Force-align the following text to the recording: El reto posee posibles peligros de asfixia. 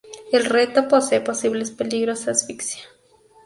El 0.31 0.45
reto 0.45 0.87
posee 0.87 1.21
posibles 1.21 1.69
peligros 1.69 2.25
de 2.25 2.31
asfixia. 2.31 2.81